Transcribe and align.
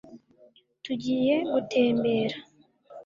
tugiye 0.83 1.33
gutembera 1.51 2.37